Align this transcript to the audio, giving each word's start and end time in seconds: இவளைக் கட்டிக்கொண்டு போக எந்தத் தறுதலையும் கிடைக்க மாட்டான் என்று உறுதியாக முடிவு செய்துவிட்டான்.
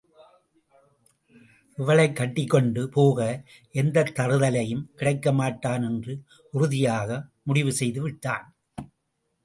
இவளைக் 1.77 2.15
கட்டிக்கொண்டு 2.15 2.89
போக 2.89 3.19
எந்தத் 3.75 4.13
தறுதலையும் 4.15 4.85
கிடைக்க 4.95 5.31
மாட்டான் 5.31 5.83
என்று 5.83 6.15
உறுதியாக 6.51 7.21
முடிவு 7.43 7.73
செய்துவிட்டான். 7.79 8.47